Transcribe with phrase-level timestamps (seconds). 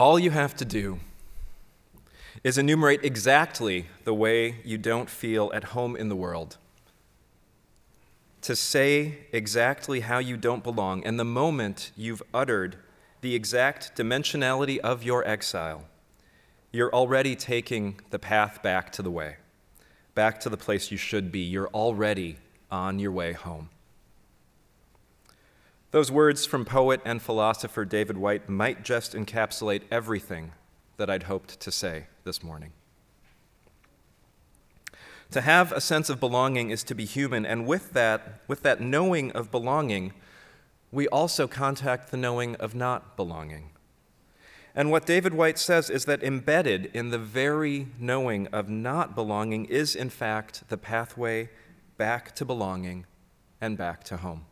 [0.00, 0.98] All you have to do
[2.42, 6.56] is enumerate exactly the way you don't feel at home in the world.
[8.40, 12.76] To say exactly how you don't belong, and the moment you've uttered
[13.20, 15.84] the exact dimensionality of your exile,
[16.72, 19.36] you're already taking the path back to the way,
[20.14, 21.40] back to the place you should be.
[21.40, 22.38] You're already
[22.70, 23.68] on your way home.
[25.92, 30.52] Those words from poet and philosopher David Whyte might just encapsulate everything
[30.98, 32.72] that I'd hoped to say this morning.
[35.32, 38.80] To have a sense of belonging is to be human, and with that, with that
[38.80, 40.12] knowing of belonging,
[40.92, 43.70] we also contact the knowing of not belonging.
[44.74, 49.64] And what David Whyte says is that embedded in the very knowing of not belonging
[49.64, 51.48] is, in fact, the pathway
[51.96, 53.06] back to belonging
[53.60, 54.46] and back to home.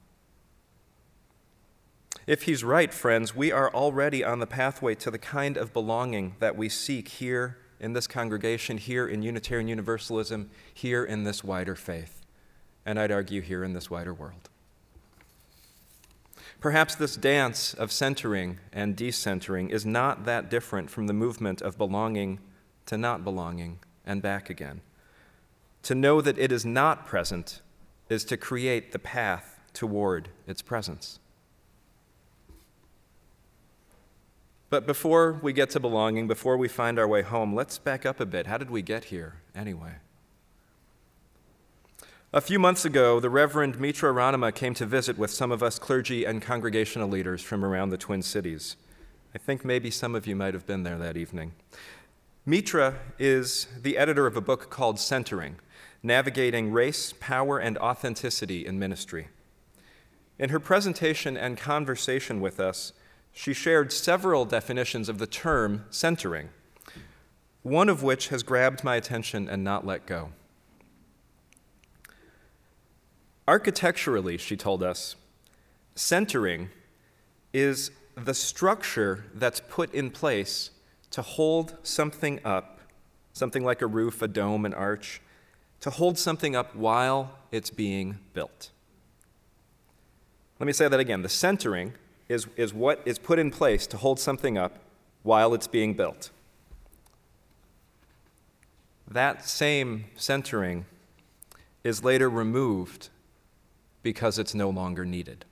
[2.29, 6.37] If he's right, friends, we are already on the pathway to the kind of belonging
[6.41, 11.75] that we seek here in this congregation, here in Unitarian Universalism, here in this wider
[11.75, 12.27] faith,
[12.85, 14.51] and I'd argue here in this wider world.
[16.61, 21.79] Perhaps this dance of centering and decentering is not that different from the movement of
[21.79, 22.41] belonging
[22.85, 24.83] to not belonging and back again.
[25.85, 27.63] To know that it is not present
[28.11, 31.21] is to create the path toward its presence.
[34.71, 38.21] But before we get to belonging, before we find our way home, let's back up
[38.21, 38.47] a bit.
[38.47, 39.97] How did we get here anyway?
[42.31, 45.79] A few months ago, the Reverend Mitra Rahnema came to visit with some of us
[45.79, 48.77] clergy and congregational leaders from around the Twin Cities.
[49.35, 51.53] I think maybe some of you might have been there that evening.
[52.45, 55.57] Mitra is the editor of a book called Centering
[56.03, 59.29] Navigating Race, Power, and Authenticity in Ministry.
[60.39, 62.93] In her presentation and conversation with us,
[63.39, 66.49] she shared several definitions of the term centering,
[67.63, 70.31] one of which has grabbed my attention and not let go.
[73.47, 75.15] Architecturally, she told us,
[75.95, 76.71] centering
[77.53, 80.73] is the structure that's put in place
[81.13, 82.81] to hold something up,
[83.35, 85.21] something like a roof, a dome, an arch,
[85.79, 88.73] to hold something up while it's being built.
[90.59, 91.23] Let me say that again.
[91.23, 91.93] The centering
[92.29, 94.79] is, is what is put in place to hold something up
[95.23, 96.31] while it's being built.
[99.11, 100.85] That same centering
[101.83, 103.09] is later removed
[104.03, 105.45] because it's no longer needed.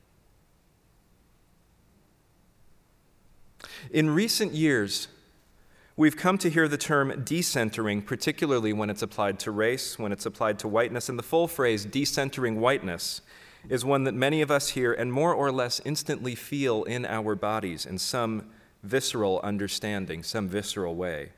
[3.90, 5.08] In recent years,
[5.96, 10.26] we've come to hear the term decentering, particularly when it's applied to race, when it's
[10.26, 13.22] applied to whiteness, and the full phrase decentering whiteness
[13.68, 17.34] is one that many of us hear and more or less instantly feel in our
[17.34, 18.50] bodies in some
[18.82, 21.30] visceral understanding, some visceral way.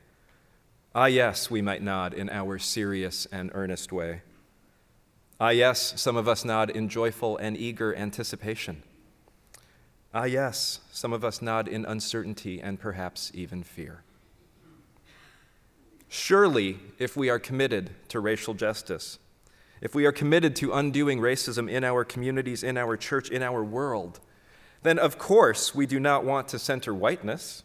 [0.93, 4.21] Ah, yes, we might nod in our serious and earnest way.
[5.39, 8.83] Ah, yes, some of us nod in joyful and eager anticipation.
[10.13, 14.03] Ah, yes, some of us nod in uncertainty and perhaps even fear.
[16.07, 19.19] Surely, if we are committed to racial justice,
[19.81, 23.63] if we are committed to undoing racism in our communities, in our church, in our
[23.63, 24.19] world,
[24.83, 27.63] then of course we do not want to center whiteness.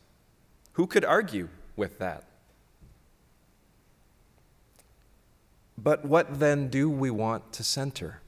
[0.73, 2.25] Who could argue with that?
[5.77, 8.21] But what then do we want to center?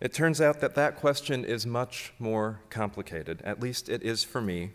[0.00, 3.42] It turns out that that question is much more complicated.
[3.42, 4.70] At least it is for me.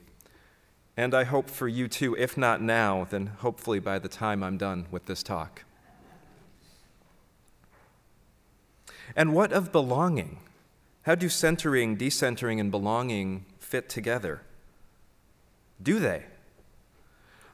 [0.97, 4.57] And I hope for you too, if not now, then hopefully by the time I'm
[4.57, 5.63] done with this talk.
[9.15, 10.39] And what of belonging?
[11.03, 14.41] How do centering, decentering, and belonging fit together?
[15.81, 16.23] Do they?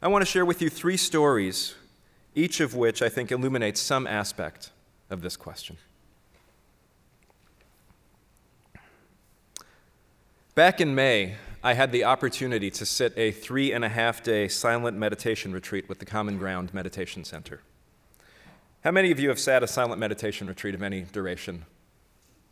[0.02, 1.76] I want to share with you three stories,
[2.36, 4.72] each of which I think illuminates some aspect
[5.10, 5.78] of this question.
[10.56, 14.48] Back in May, I had the opportunity to sit a three and a half day
[14.48, 17.62] silent meditation retreat with the Common Ground Meditation Center.
[18.82, 21.66] How many of you have sat a silent meditation retreat of any duration?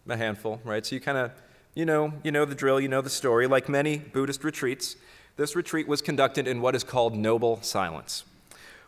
[0.10, 0.86] A handful, right?
[0.86, 1.32] So you kind of,
[1.74, 3.48] you know, you know the drill, you know the story.
[3.48, 4.98] Like many Buddhist retreats,
[5.38, 8.26] this retreat was conducted in what is called noble silence.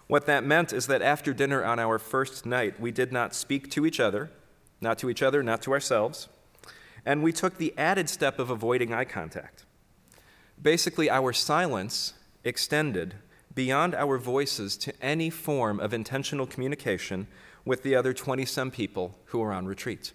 [0.08, 3.72] What that meant is that after dinner on our first night, we did not speak
[3.72, 4.30] to each other,
[4.82, 6.28] not to each other, not to ourselves,
[7.06, 9.64] and we took the added step of avoiding eye contact.
[10.62, 13.16] Basically, our silence extended
[13.54, 17.28] beyond our voices to any form of intentional communication
[17.66, 20.14] with the other 20 some people who are on retreat.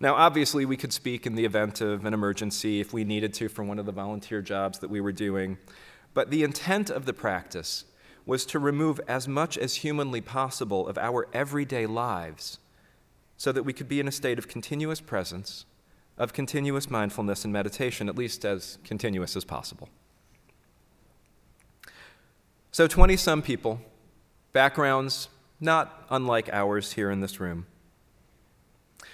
[0.00, 3.48] Now, obviously, we could speak in the event of an emergency if we needed to
[3.48, 5.58] from one of the volunteer jobs that we were doing,
[6.14, 7.84] but the intent of the practice
[8.24, 12.58] was to remove as much as humanly possible of our everyday lives
[13.36, 15.64] so that we could be in a state of continuous presence,
[16.18, 19.88] of continuous mindfulness and meditation, at least as continuous as possible.
[22.70, 23.80] So, 20 some people,
[24.52, 25.28] backgrounds
[25.60, 27.66] not unlike ours here in this room.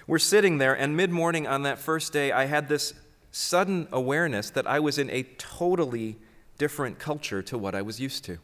[0.06, 2.94] We're sitting there, and mid morning on that first day, I had this
[3.30, 6.16] sudden awareness that I was in a totally
[6.58, 8.38] different culture to what I was used to.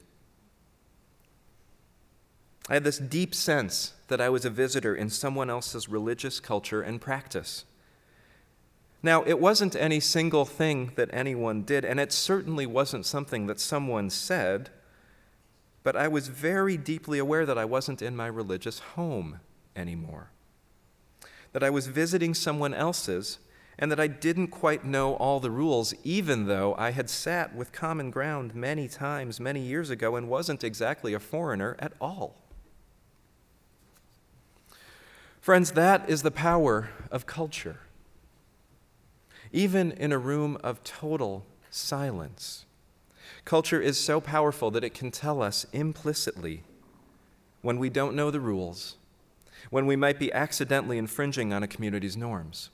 [2.68, 6.82] I had this deep sense that I was a visitor in someone else's religious culture
[6.82, 7.64] and practice.
[9.02, 13.58] Now, it wasn't any single thing that anyone did, and it certainly wasn't something that
[13.58, 14.70] someone said,
[15.82, 19.40] but I was very deeply aware that I wasn't in my religious home
[19.74, 20.30] anymore
[21.52, 23.38] that I was visiting someone else's
[23.78, 27.72] and that I didn't quite know all the rules, even though I had sat with
[27.72, 32.36] Common Ground many times, many years ago, and wasn't exactly a foreigner at all.
[35.40, 37.80] Friends, that is the power of culture.
[39.50, 42.66] Even in a room of total silence,
[43.44, 46.62] culture is so powerful that it can tell us implicitly
[47.62, 48.96] when we don't know the rules
[49.68, 52.70] when we might be accidentally infringing on a community's norms.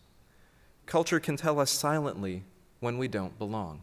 [0.85, 2.45] Culture can tell us silently
[2.79, 3.83] when we don't belong.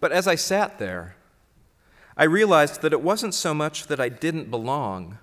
[0.00, 1.16] But as I sat there,
[2.16, 5.18] I realized that it wasn't so much that I didn't belong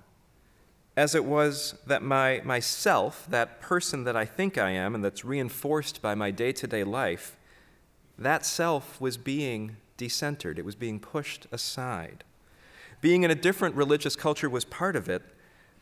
[0.94, 5.24] as it was that my myself, that person that I think I am and that's
[5.24, 7.36] reinforced by my day-to-day life,
[8.22, 10.58] that self was being decentered.
[10.58, 12.24] It was being pushed aside.
[13.00, 15.22] Being in a different religious culture was part of it,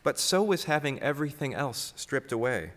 [0.03, 2.71] but so was having everything else stripped away.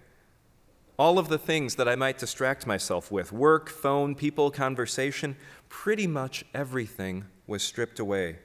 [0.99, 5.37] All of the things that I might distract myself with work, phone, people, conversation
[5.69, 8.39] pretty much everything was stripped away.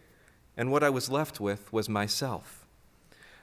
[0.58, 2.66] And what I was left with was myself.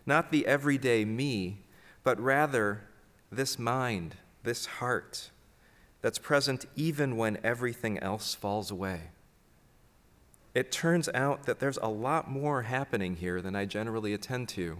[0.04, 1.64] Not the everyday me,
[2.02, 2.82] but rather
[3.30, 5.30] this mind, this heart
[6.06, 9.00] that's present even when everything else falls away
[10.54, 14.78] it turns out that there's a lot more happening here than I generally attend to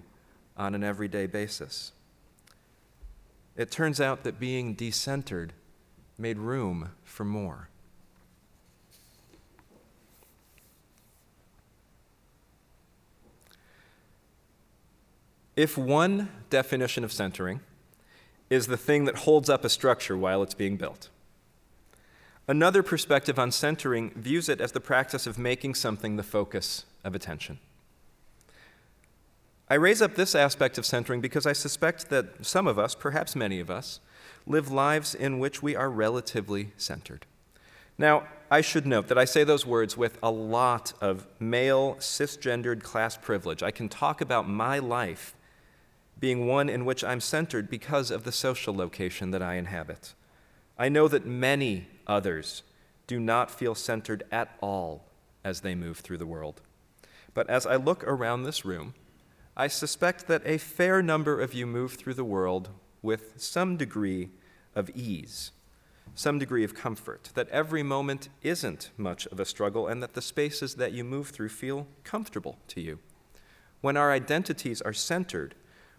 [0.57, 1.91] on an everyday basis.
[3.57, 5.51] It turns out that being decentered
[6.17, 7.71] made room for more.
[15.57, 17.61] If one definition of centering
[18.49, 21.11] is the thing that holds up a structure while it's being built,
[22.49, 27.15] Another perspective on centering views it as the practice of making something the focus of
[27.15, 27.59] attention.
[29.69, 33.35] I raise up this aspect of centering because I suspect that some of us, perhaps
[33.35, 33.99] many of us,
[34.47, 37.27] live lives in which we are relatively centered.
[37.99, 42.85] Now, I should note that I say those words with a lot of male, cisgendered
[42.85, 43.65] class privilege.
[43.65, 45.35] I can talk about my life
[46.21, 50.15] being one in which I'm centered because of the social location that I inhabit.
[50.79, 52.63] I know that many others
[53.07, 55.07] do not feel centered at all
[55.45, 56.61] as they move through the world.
[57.35, 58.95] But as I look around this room,
[59.57, 62.69] I suspect that a fair number of you move through the world
[63.01, 64.31] with some degree
[64.75, 65.53] of ease,
[66.15, 70.21] some degree of comfort, that every moment isn't much of a struggle, and that the
[70.21, 72.99] spaces that you move through feel comfortable to you.
[73.81, 75.55] When our identities are centered,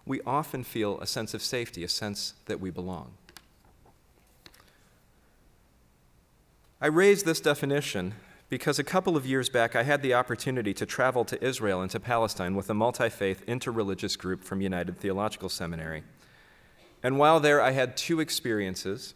[0.05, 3.13] we often feel a sense of safety, a sense that we belong.
[6.79, 8.13] I raise this definition
[8.50, 11.89] because a couple of years back I had the opportunity to travel to Israel and
[11.89, 16.03] to Palestine with a multi faith interreligious group from United Theological Seminary.
[17.01, 19.15] And while there, I had two experiences,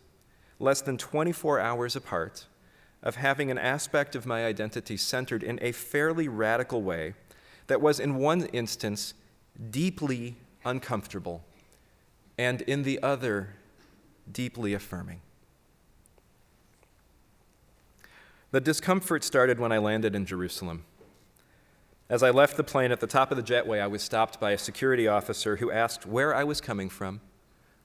[0.59, 2.47] less than 24 hours apart,
[3.03, 7.13] of having an aspect of my identity centered in a fairly radical way
[7.67, 9.13] that was, in one instance,
[9.69, 11.43] deeply uncomfortable,
[12.39, 13.53] and in the other,
[14.31, 15.21] deeply affirming.
[18.51, 20.83] The discomfort started when I landed in Jerusalem.
[22.09, 24.51] As I left the plane at the top of the jetway, I was stopped by
[24.51, 27.21] a security officer who asked where I was coming from,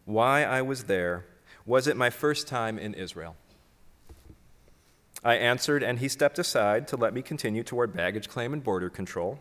[0.04, 1.24] why I was there,
[1.64, 3.36] was it my first time in Israel?
[5.22, 8.90] I answered, and he stepped aside to let me continue toward baggage claim and border
[8.90, 9.38] control.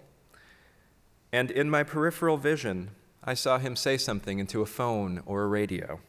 [1.31, 2.91] And in my peripheral vision,
[3.23, 6.01] I saw him say something into a phone or a radio,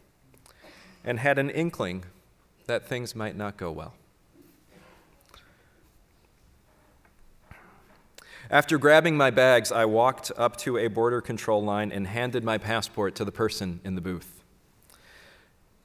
[1.02, 2.04] and had an inkling
[2.66, 3.94] that things might not go well.
[8.50, 12.58] After grabbing my bags, I walked up to a border control line and handed my
[12.58, 14.44] passport to the person in the booth.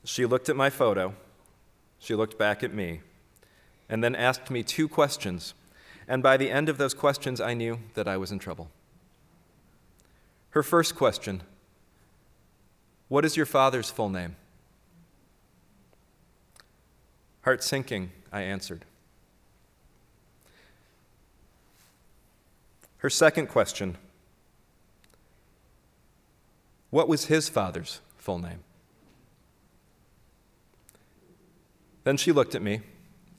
[0.04, 1.16] She looked at my photo,
[1.98, 3.02] she looked back at me,
[3.90, 5.56] and then asked me two questions.
[6.08, 8.70] And by the end of those questions, I knew that I was in trouble.
[10.52, 11.42] Her first question
[13.08, 14.36] What is your father's full name?
[17.42, 18.86] Heart sinking, I answered.
[23.02, 23.98] Her second question
[26.92, 28.60] What was his father's full name?
[32.04, 32.82] Then she looked at me,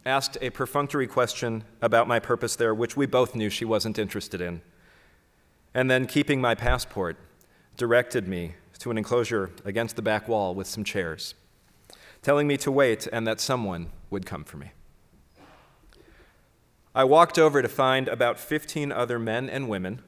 [0.05, 4.41] asked a perfunctory question about my purpose there, which we both knew she wasn't interested
[4.41, 4.63] in,
[5.75, 7.17] and then, keeping my passport,
[7.77, 11.35] directed me to an enclosure against the back wall with some chairs,
[12.21, 14.73] telling me to wait and that someone would come for me.
[16.95, 20.03] I walked over to find about 15 other men and women,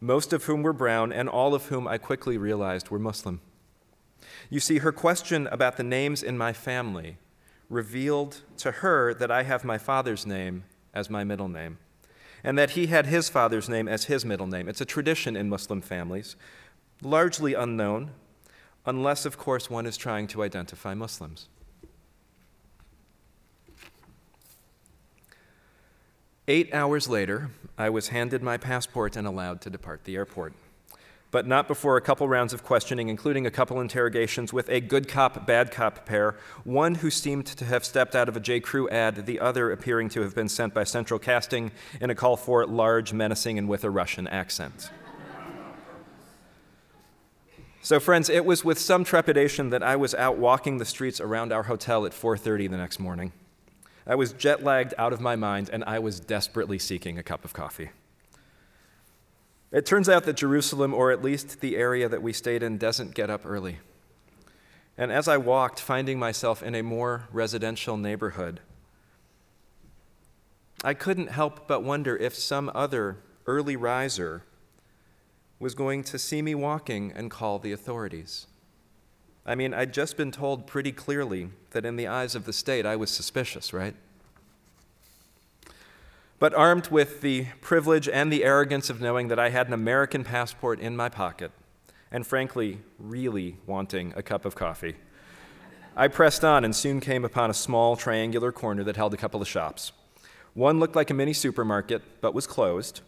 [0.00, 3.40] most of whom were brown, and all of whom I quickly realized were Muslim.
[4.48, 7.18] You see, her question about the names in my family
[7.68, 11.78] revealed to her that I have my father's name as my middle name,
[12.42, 14.68] and that he had his father's name as his middle name.
[14.68, 16.34] It's a tradition in Muslim families,
[17.02, 18.10] largely unknown,
[18.84, 21.48] unless, of course, one is trying to identify Muslims.
[26.50, 30.52] Eight hours later, I was handed my passport and allowed to depart the airport.
[31.30, 35.06] But not before a couple rounds of questioning, including a couple interrogations with a good
[35.06, 38.58] cop, bad cop pair, one who seemed to have stepped out of a J.
[38.58, 42.36] Crew ad, the other appearing to have been sent by Central Casting in a call
[42.36, 44.90] for large, menacing, and with a Russian accent.
[47.80, 51.52] So friends, it was with some trepidation that I was out walking the streets around
[51.52, 53.30] our hotel at 4:30 the next morning.
[54.06, 57.44] I was jet lagged out of my mind, and I was desperately seeking a cup
[57.44, 57.90] of coffee.
[59.72, 63.14] It turns out that Jerusalem, or at least the area that we stayed in, doesn't
[63.14, 63.78] get up early.
[64.98, 68.60] And as I walked, finding myself in a more residential neighborhood,
[70.82, 74.44] I couldn't help but wonder if some other early riser
[75.58, 78.46] was going to see me walking and call the authorities.
[79.44, 82.84] I mean, I'd just been told pretty clearly that in the eyes of the state
[82.84, 83.94] I was suspicious, right?
[86.38, 90.24] But armed with the privilege and the arrogance of knowing that I had an American
[90.24, 91.52] passport in my pocket,
[92.10, 94.96] and frankly, really wanting a cup of coffee,
[95.96, 99.42] I pressed on and soon came upon a small triangular corner that held a couple
[99.42, 99.92] of shops.
[100.54, 103.00] One looked like a mini supermarket, but was closed,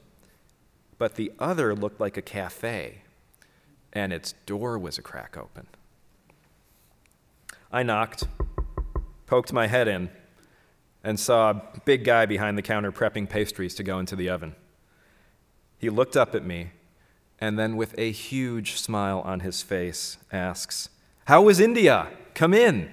[0.98, 3.02] but the other looked like a cafe,
[3.92, 5.66] and its door was a crack open.
[7.72, 8.24] I knocked,
[9.26, 10.10] poked my head in,
[11.02, 14.54] and saw a big guy behind the counter prepping pastries to go into the oven.
[15.78, 16.72] He looked up at me
[17.40, 20.90] and then, with a huge smile on his face, asks,
[21.24, 22.08] How was India?
[22.34, 22.88] Come in.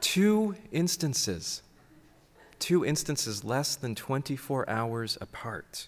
[0.00, 1.62] two instances,
[2.58, 5.86] two instances less than 24 hours apart,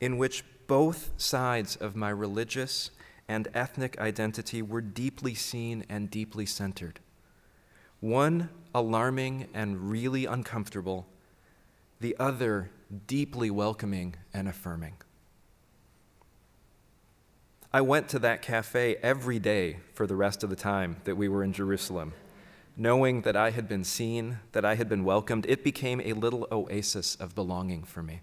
[0.00, 2.90] in which both sides of my religious
[3.28, 7.00] and ethnic identity were deeply seen and deeply centered.
[8.00, 11.06] One alarming and really uncomfortable,
[12.00, 12.70] the other
[13.06, 14.94] deeply welcoming and affirming.
[17.72, 21.28] I went to that cafe every day for the rest of the time that we
[21.28, 22.12] were in Jerusalem,
[22.76, 25.46] knowing that I had been seen, that I had been welcomed.
[25.48, 28.20] It became a little oasis of belonging for me.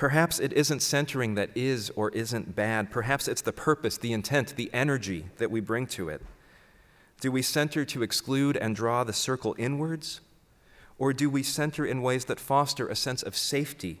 [0.00, 2.90] Perhaps it isn't centering that is or isn't bad.
[2.90, 6.22] Perhaps it's the purpose, the intent, the energy that we bring to it.
[7.20, 10.22] Do we center to exclude and draw the circle inwards?
[10.96, 14.00] Or do we center in ways that foster a sense of safety,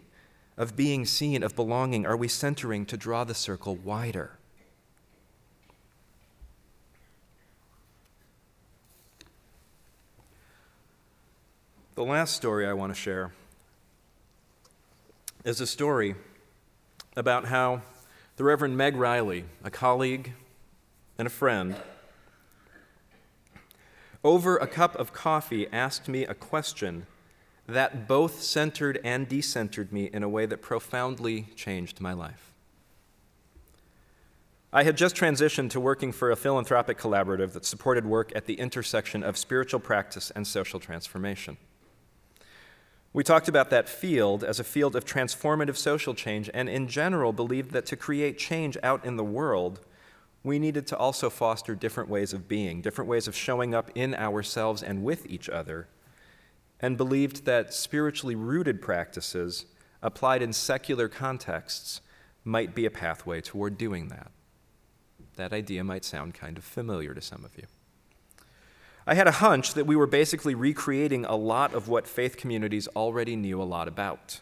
[0.56, 2.06] of being seen, of belonging?
[2.06, 4.38] Are we centering to draw the circle wider?
[11.94, 13.32] The last story I want to share
[15.44, 16.14] is a story
[17.16, 17.80] about how
[18.36, 20.32] the Reverend Meg Riley, a colleague
[21.18, 21.76] and a friend,
[24.22, 27.06] over a cup of coffee asked me a question
[27.66, 32.52] that both centered and decentered me in a way that profoundly changed my life.
[34.72, 38.54] I had just transitioned to working for a philanthropic collaborative that supported work at the
[38.54, 41.56] intersection of spiritual practice and social transformation.
[43.12, 47.32] We talked about that field as a field of transformative social change, and in general
[47.32, 49.80] believed that to create change out in the world,
[50.44, 54.14] we needed to also foster different ways of being, different ways of showing up in
[54.14, 55.88] ourselves and with each other,
[56.78, 59.66] and believed that spiritually rooted practices
[60.02, 62.00] applied in secular contexts
[62.44, 64.30] might be a pathway toward doing that.
[65.34, 67.66] That idea might sound kind of familiar to some of you.
[69.06, 72.86] I had a hunch that we were basically recreating a lot of what faith communities
[72.94, 74.40] already knew a lot about.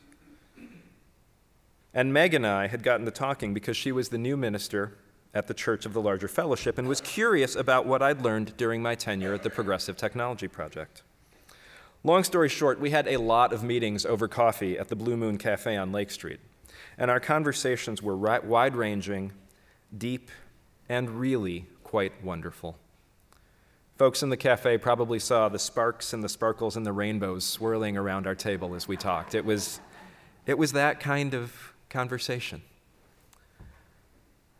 [1.94, 4.98] And Meg and I had gotten to talking because she was the new minister
[5.34, 8.82] at the Church of the Larger Fellowship and was curious about what I'd learned during
[8.82, 11.02] my tenure at the Progressive Technology Project.
[12.04, 15.38] Long story short, we had a lot of meetings over coffee at the Blue Moon
[15.38, 16.40] Cafe on Lake Street,
[16.96, 19.32] and our conversations were wide ranging,
[19.96, 20.30] deep,
[20.88, 22.78] and really quite wonderful.
[23.98, 27.96] Folks in the cafe probably saw the sparks and the sparkles and the rainbows swirling
[27.96, 29.34] around our table as we talked.
[29.34, 29.80] It was,
[30.46, 32.62] it was that kind of conversation.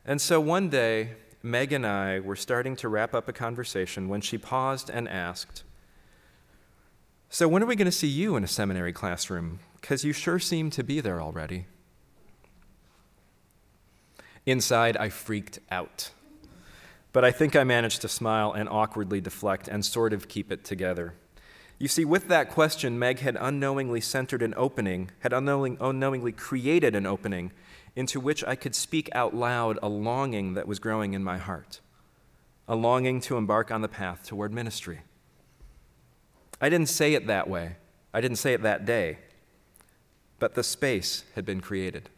[0.05, 4.21] And so one day, Meg and I were starting to wrap up a conversation when
[4.21, 5.63] she paused and asked,
[7.31, 9.61] So, when are we going to see you in a seminary classroom?
[9.81, 11.67] Because you sure seem to be there already.
[14.45, 16.11] Inside, I freaked out.
[17.13, 20.65] But I think I managed to smile and awkwardly deflect and sort of keep it
[20.65, 21.15] together.
[21.79, 27.07] You see, with that question, Meg had unknowingly centered an opening, had unknowingly created an
[27.07, 27.53] opening
[27.95, 31.81] into which I could speak out loud a longing that was growing in my heart,
[32.67, 35.01] a longing to embark on the path toward ministry.
[36.61, 37.77] I didn't say it that way,
[38.13, 39.19] I didn't say it that day,
[40.41, 42.11] but the space had been created.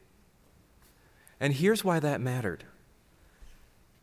[1.39, 2.65] And here's why that mattered.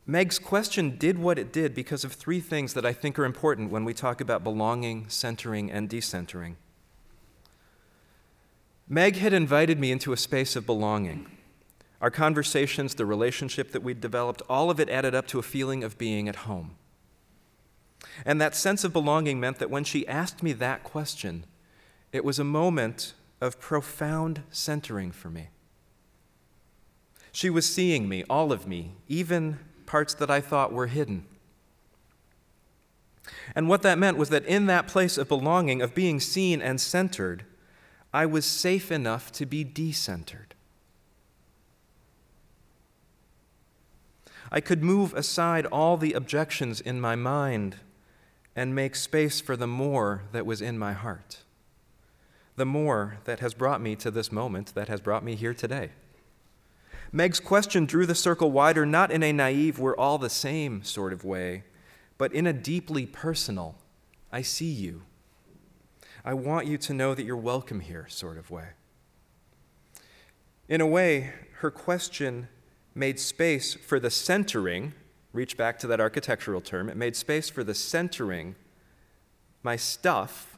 [0.09, 3.71] Meg's question did what it did because of three things that I think are important
[3.71, 6.55] when we talk about belonging, centering, and decentering.
[8.87, 11.29] Meg had invited me into a space of belonging.
[11.99, 15.83] Our conversations, the relationship that we'd developed, all of it added up to a feeling
[15.83, 16.77] of being at home.
[18.25, 21.45] And that sense of belonging meant that when she asked me that question,
[22.13, 25.49] it was a moment of profound centering for me.
[27.33, 31.25] She was seeing me, all of me, even parts that I thought were hidden.
[33.55, 36.79] And what that meant was that in that place of belonging, of being seen and
[36.79, 37.45] centered,
[38.13, 40.53] I was safe enough to be decentered.
[44.51, 47.77] I could move aside all the objections in my mind
[48.55, 51.39] and make space for the more that was in my heart.
[52.55, 55.91] The more that has brought me to this moment, that has brought me here today.
[57.11, 61.13] Meg's question drew the circle wider, not in a naive, we're all the same sort
[61.13, 61.63] of way,
[62.17, 63.75] but in a deeply personal,
[64.31, 65.03] I see you.
[66.25, 68.69] I want you to know that you're welcome here sort of way.
[70.67, 72.49] In a way, her question
[72.93, 74.93] made space for the centering,
[75.31, 78.55] reach back to that architectural term, it made space for the centering,
[79.63, 80.57] my stuff,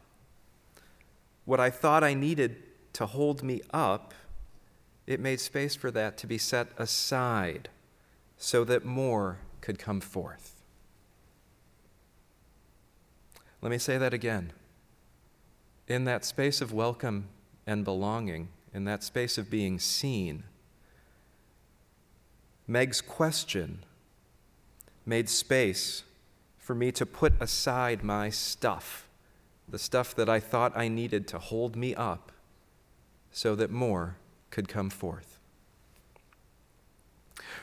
[1.45, 2.57] what I thought I needed
[2.93, 4.13] to hold me up
[5.09, 7.67] it made space for that to be set aside
[8.37, 10.61] so that more could come forth.
[13.59, 14.53] Let me say that again.
[15.87, 17.27] In that space of welcome
[17.65, 20.43] and belonging, in that space of being seen,
[22.67, 23.83] Meg's question
[25.07, 26.03] made space
[26.59, 29.09] for me to put aside my stuff,
[29.67, 32.31] the stuff that I thought I needed to hold me up,
[33.31, 34.18] so that more
[34.49, 35.39] could come forth.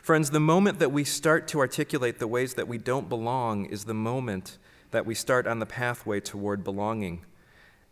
[0.02, 3.84] Friends, the moment that we start to articulate the ways that we don't belong is
[3.84, 4.58] the moment
[4.92, 7.24] that we start on the pathway toward belonging.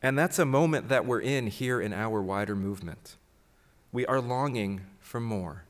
[0.01, 3.17] And that's a moment that we're in here in our wider movement.
[3.91, 5.65] We are longing for more.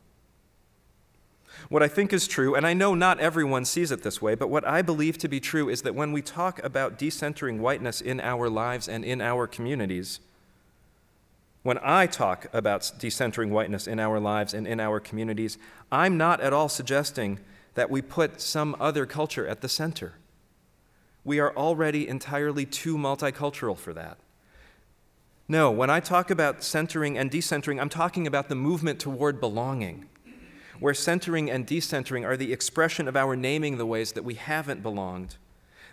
[1.68, 4.50] What I think is true, and I know not everyone sees it this way, but
[4.50, 8.20] what I believe to be true is that when we talk about decentering whiteness in
[8.20, 10.20] our lives and in our communities,
[11.64, 15.56] when I talk about decentering whiteness in our lives and in our communities,
[15.90, 17.40] I'm not at all suggesting
[17.72, 20.12] that we put some other culture at the center.
[21.24, 24.18] We are already entirely too multicultural for that.
[25.48, 30.04] No, when I talk about centering and decentering, I'm talking about the movement toward belonging,
[30.80, 34.82] where centering and decentering are the expression of our naming the ways that we haven't
[34.82, 35.36] belonged,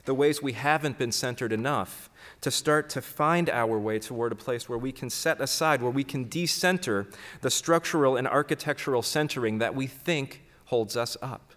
[0.05, 2.09] the ways we haven't been centered enough,
[2.41, 5.91] to start to find our way toward a place where we can set aside, where
[5.91, 7.07] we can decenter
[7.41, 11.53] the structural and architectural centering that we think holds us up.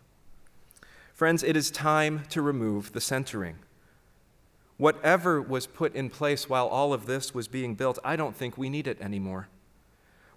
[1.14, 3.56] Friends, it is time to remove the centering.
[4.76, 8.58] Whatever was put in place while all of this was being built, I don't think
[8.58, 9.48] we need it anymore.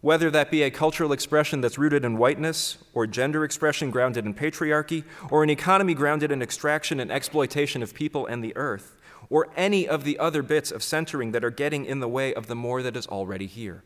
[0.07, 4.33] Whether that be a cultural expression that's rooted in whiteness, or gender expression grounded in
[4.33, 8.95] patriarchy, or an economy grounded in extraction and exploitation of people and the earth,
[9.29, 12.47] or any of the other bits of centering that are getting in the way of
[12.47, 13.83] the more that is already here.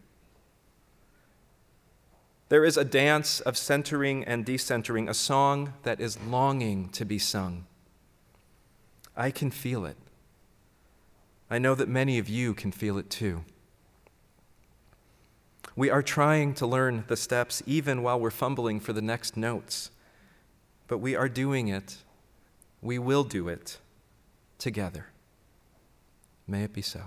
[2.49, 7.17] There is a dance of centering and decentering, a song that is longing to be
[7.17, 7.65] sung.
[9.17, 9.97] I can feel it.
[11.49, 13.43] I know that many of you can feel it too.
[15.81, 19.89] We are trying to learn the steps even while we're fumbling for the next notes,
[20.87, 21.97] but we are doing it.
[22.83, 23.79] We will do it
[24.59, 25.07] together.
[26.45, 27.01] May it be so.